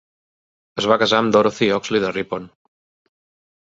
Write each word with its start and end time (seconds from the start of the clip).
Es 0.83 0.87
va 0.93 0.97
casar 1.03 1.21
amb 1.25 1.31
Dorothy 1.37 1.71
Oxley 1.79 2.05
de 2.07 2.13
Ripon. 2.19 2.53